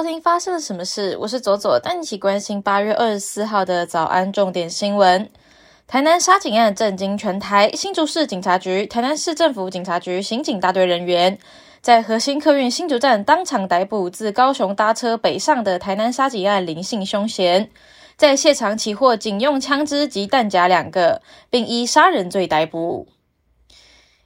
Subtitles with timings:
[0.00, 1.14] 收听发生了什么事？
[1.18, 5.28] 我是左左，带你一起关心八月二十四号的早安重点新闻。
[5.86, 11.36] 台南杀警案震惊全台，新竹市警察局、台南市政府警察局刑警大队人员
[11.82, 17.68] 在核心客运新竹站当场逮捕自高雄搭车北上的台南杀警案林姓凶嫌，
[18.16, 23.06] 在现场起获警用枪支及弹夹两个，并依杀人罪逮捕。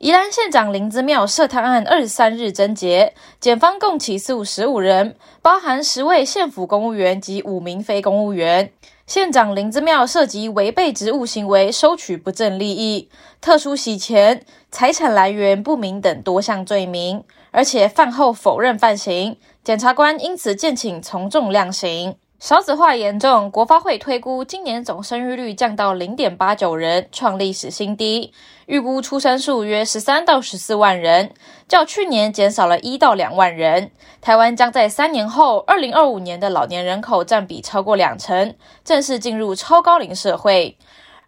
[0.00, 8.72] 宜兰县长林子庙涉贪案二十三日侦结，检方共起诉十五人，包含十位县府公务员及五名非公务员。
[9.06, 13.10] 县长林子庙涉及违背职务行为、收取不正利益、
[13.42, 19.36] 特殊洗钱、财产来源不明等多项罪名，而且犯后否认犯行。
[19.62, 22.16] 检察官因此建请从重量刑。
[22.40, 28.32] 少子化严重，国发会推估今年总生育率降到零点八九人，创历史新低。
[28.64, 31.34] 预估出生数约十三到十四万人，
[31.68, 33.90] 较去年减少了一到两万人。
[34.22, 40.78] 台湾将在三年后，二零二五年的老年人口占比超过两成，正式进入超高龄社会。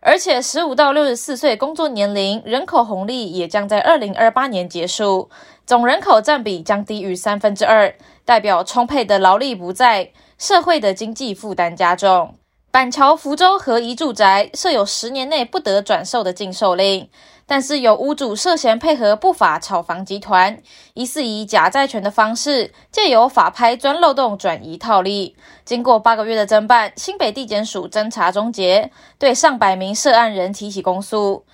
[0.00, 5.28] 而且，十五到六十四岁工作年龄人口红利也将在二零二八年结束，
[5.66, 7.94] 总人口占比将低于三分之二，
[8.24, 10.10] 代表充沛的劳力不在。
[10.38, 12.34] 社会的经济负担加重。
[12.72, 17.08] 板桥福州合一住宅设有十年内不得转售的禁售令，
[17.46, 20.60] 但是有屋主涉嫌配合不法炒房集团，
[20.94, 25.36] 疑似以假债权的方式，借由法拍钻漏洞转移套利。
[25.64, 31.44] 经过八个月的侦办，新北地检署侦查终结，对上百名涉案人提起公诉。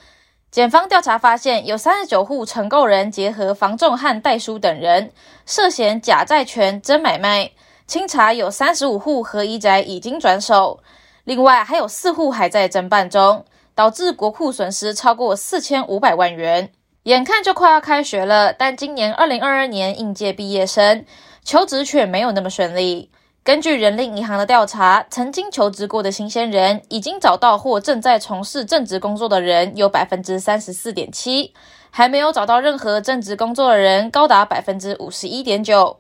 [0.51, 5.13] 检方调查发现，有三十九户承购人结合房仲和代书等人，
[5.45, 7.51] 涉嫌假债权真买卖。
[7.87, 10.81] 清查有三十五户合一宅已经转手，
[11.25, 16.71] 另外还有四户还在侦办中，导致国库损失超过四千五百万元。
[17.05, 21.05] 眼看就快要开学了，但今年二零二二年应届毕业生
[21.45, 23.11] 求职却没有那么顺利。
[23.48, 31.54] 根据人力银行的调查，曾经求职过的新鲜人已经找到或正在从事正职工作的人有百分之三十四点七，
[31.88, 35.98] 还没有找到任何正职工作的人高达百分之五十一点九。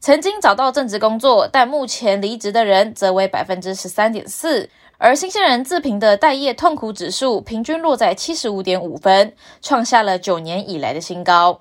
[0.00, 4.68] 曾经找到正职工作，但目前离职的人则为百分之十三点四，
[4.98, 11.60] 而新鲜人自评的待业痛苦指数平均落在七十五点五分，创下了九年以来的新高。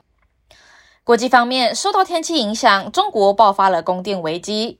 [1.03, 4.79] 国际方面，受到天气影响，中国爆发了供电危机。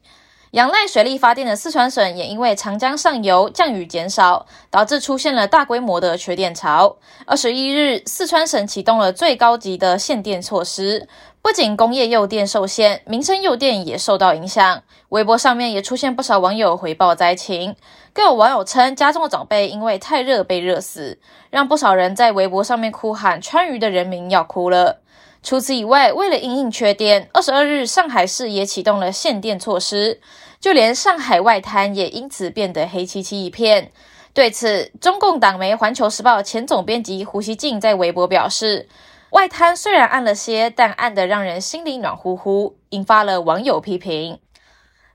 [0.52, 6.98] 仰赖水力发电的四川省也因为长江上游降雨减少，导致出现了大规模的缺电潮。
[7.28, 11.08] 二十一日，四川省启动了最高级的限电措施。
[11.44, 14.82] 不仅工业用电受限，民生用电也受到影响。
[15.10, 17.76] 微博上面也出现不少网友回报灾情，
[18.12, 21.20] 更有网友称家中的长辈因为太热被热死，
[21.52, 25.02] 让不少人在微博上面哭喊川渝的人民要哭了。
[25.42, 30.20] 除此以外，为了应应缺电，二十二日上海市也启动了限电措施，
[30.60, 33.92] 就连上海外滩也因此变得黑漆漆一片。
[34.34, 38.88] 对此，中共党媒《环球时报》前总编辑胡锡进在微博表示。
[39.32, 44.40] 外滩虽然暗了些，但暗得让人心里暖乎乎，引发了网友批评。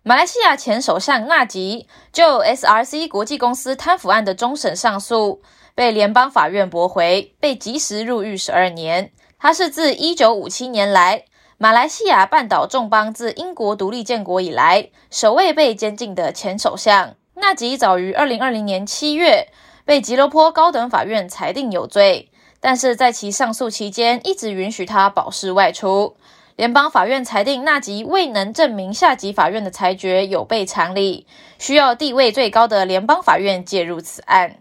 [0.04, 5.42] 马来西亚前首相纳吉就 SRC 国际公司贪腐案的终审上诉
[5.74, 9.10] 被联邦法院驳回，被即时入狱十二年。
[9.44, 11.24] 他是自一九五七年来
[11.58, 17.14] 马来西亚半岛众邦自英国独立建国以来首位被监禁的前首相。
[17.34, 19.48] 纳吉早于二零二零年七月
[19.84, 22.30] 被吉隆坡高等法院裁定有罪。
[22.58, 26.16] 但是在其上诉期间，一直允许他保释外出。
[26.56, 31.26] 联邦法院裁定纳吉未能证明下级法院的裁决有悖常理，
[31.58, 34.56] 需要地位最高的联邦法院介入此案。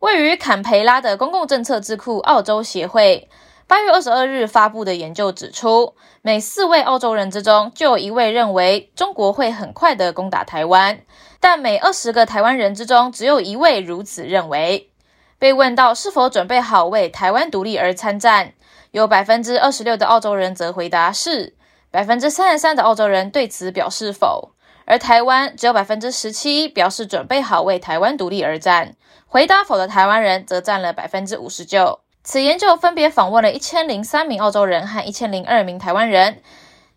[0.00, 3.28] 位于坎培拉的公共政策智库澳洲协会
[3.70, 10.98] 八月二十二日发布的研究指出，每四位澳洲人之中就有一位认为中国会很快的攻打台湾，
[11.38, 14.90] 但每二十个台湾人之中只有一位如此认为。
[15.38, 18.54] 被问到是否准备好为台湾独立而参战，
[18.90, 21.54] 有百分之二十六的澳洲人则回答是，
[21.92, 24.50] 百分之三十三的澳洲人对此表示否，
[24.84, 28.96] 而台湾只有百分之十七表示准备好为台湾独立而战。
[29.28, 32.00] 回答否的台湾人则占了百分之五十九。
[32.22, 36.42] 此研究分别访问了一千零三名澳洲人和一千零二名台湾人，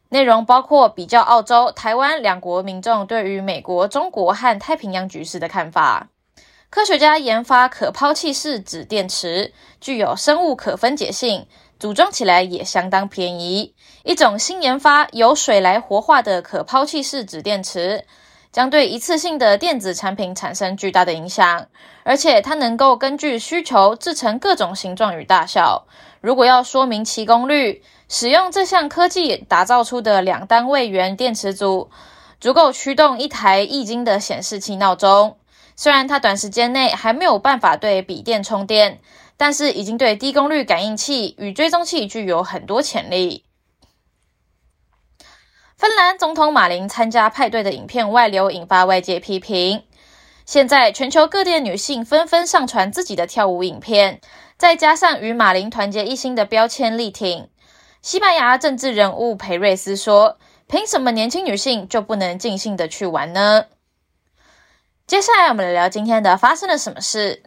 [0.10, 6.10] 内容包括比较澳洲、台湾两国民众对于美国、中国和太平洋局势的看法。
[6.70, 11.46] 科学家研发可抛弃式纸电池，具有生物可分解性，
[11.80, 13.76] 组装起来也相当便宜。
[14.04, 18.06] 一种新研发由水来活化的可抛弃式纸电池，
[18.54, 21.68] 将对一次性的电子产品产生巨大的影响。
[22.04, 25.86] 而且它能够根据需求制成各种形状与大小。
[26.22, 31.90] 如果要说明其功率，使用这项科技打造出的两单位元电池组。
[32.40, 35.38] 足够驱动一台液晶的显示器闹钟。
[35.78, 39.00] 虽然它短时间内还没有办法对笔电充电，
[39.38, 43.46] 但是已经对低功率感应器与追踪器具有很多潜力。
[45.84, 49.84] 芬兰总统马林参加派对的影片外流，引发外界批评。
[50.46, 54.22] 现在全球各地的女性纷纷上传自己的跳舞影片，
[54.56, 57.50] 再加上与马林团结一心的标签力挺。
[58.02, 60.38] 西班牙政治人物裴瑞斯说
[60.68, 63.66] ：“凭什么年轻女性就不能尽兴的去玩呢？”
[65.06, 67.44] 接下来我们来聊今天的发生了什么事。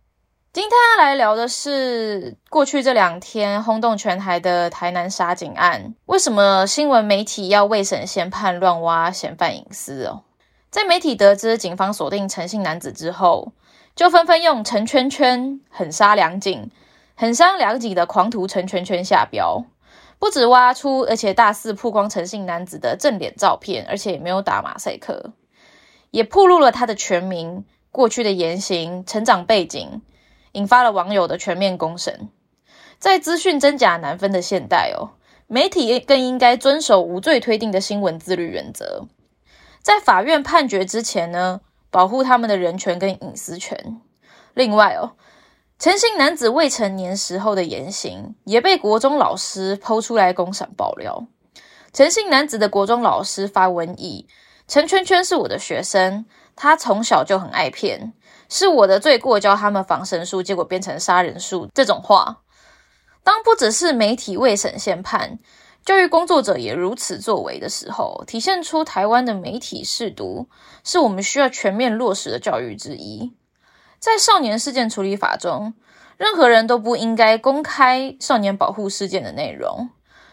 [0.57, 5.95] 今天要来聊的是过去这两天轰动全台的台南杀警案。
[6.07, 10.23] 为什么新闻媒体要未审先判乱挖嫌犯隐私哦？
[10.71, 13.53] 在媒体得知警方锁定陈姓男子之后，
[13.95, 16.71] 就纷纷用“陈圈圈狠杀两警，
[17.15, 19.63] 狠伤两警”的狂徒陈圈圈下标，
[20.19, 25.35] 不止挖出，而且大肆曝光陈姓男子的正脸照片，而且也没有打马赛克，
[26.11, 30.01] 也暴露了他的全名、过去的言行、成长背景，
[30.57, 32.31] 引发了网友的全面公审。
[32.99, 35.11] 在资讯真假难分的现代哦，
[35.47, 39.07] 媒体更应该遵守无罪推定的新闻自律原则。
[39.83, 41.61] 在法院判决之前呢，
[41.91, 44.01] 保护他们的人权跟隐私权。
[44.55, 45.13] 另外哦，
[45.79, 51.27] 陈姓男子未成年时候的言行也被国中老师剖出来公审爆料。
[51.93, 54.27] 陈姓男子的国中老师发文以
[54.67, 56.25] “陈圈圈是我的学生，
[56.57, 58.13] 他从小就很爱骗，
[58.49, 62.39] 是我的罪过教他们防身术，结果变成杀人术”这种话。
[63.23, 65.39] 当不只是媒体未审先判。
[65.85, 70.49] 教育工作者也如此作为的时候，体现出台湾的媒体试读
[70.83, 73.37] 是我们需要全面落实的教育之一。
[74.01, 75.75] 在少年事件处理法中，
[76.17, 79.91] 任何人都不应该公开少年保护事件的内容。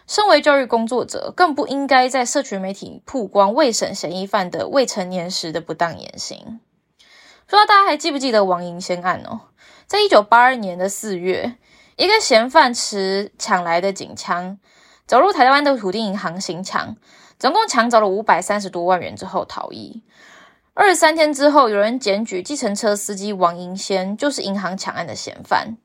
[0.08, 6.60] 身为教育工作者，更不应该在社群媒体曝光未审嫌疑犯的未成年时的不当言行。
[7.46, 9.42] 不知道大家还记不记得王银先案哦？
[9.86, 11.56] 在一九八二年的四月，
[11.98, 14.58] 一个嫌犯持抢来的警枪。
[15.06, 16.96] 走入台湾的土地银行行抢，
[17.38, 20.02] 总共抢走了五百三十多万元之后逃逸。
[20.74, 25.78] 二十三天之后，有人检举计程车司机王银仙就是银行抢案的嫌犯。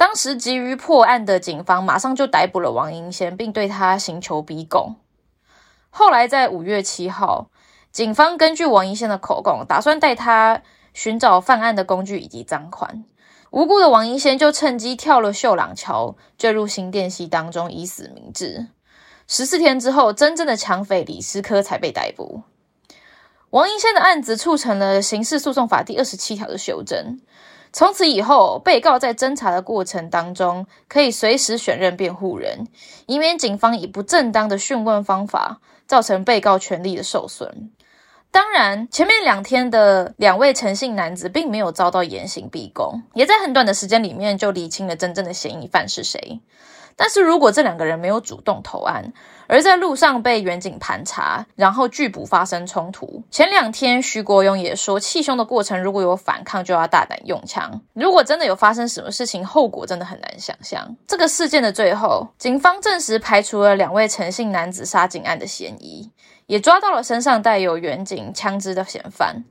[0.00, 4.96] 当时急于破案的警方马上就逮捕了王银仙，并对他刑求逼供。
[5.90, 7.50] 后来在五月七号，
[7.92, 10.62] 警方根据王银仙的口供，打算带他
[10.94, 13.04] 寻找犯案的工具以及赃款。
[13.50, 18.68] 无辜的王英仙就趁机跳了秀朗桥，坠入新店溪当中，以死明志。
[19.26, 22.44] 十四天之后，真正的抢匪李思科才被逮捕。
[23.50, 27.20] 王英仙的案子促成了刑事诉讼法第二十七条的修正，
[27.72, 32.66] 从此以后，被告在侦查的过程当中可以随时选任辩护人，
[33.06, 37.70] 以免警方以不正当的讯问方法造成被告权利的受损。
[38.32, 46.40] 当然，前面两天的两位诚信男子并没有遭到严刑逼供，也在很短的时间里面就理清了真正的嫌疑犯是谁。
[47.02, 49.10] 但是如果这两个人没有主动投案，
[49.46, 57.80] 而在路上被远警盘查，然后拒捕发生冲突，前两天徐国勇也说，气凶的过程如果有反抗，就要大胆用枪。
[57.94, 60.94] 如果真的有发生什么事情，后果真的很难想象。
[61.06, 66.10] 这个事件的最后，警方证实排除了两位诚信男子杀警案的嫌疑。
[66.44, 69.44] 也抓到了身上带有远景枪支的嫌犯，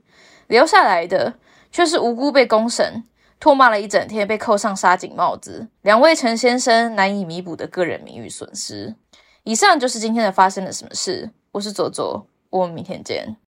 [0.47, 1.33] 留下来的
[1.71, 3.05] 却是无辜被公审、
[3.39, 8.95] 唾骂了一整天、被扣上杀警帽子，两位陈先生难以弥补的个人名誉损失。
[9.43, 13.37] 以上就是今天的发生了什么事，我是左左，我们明天见。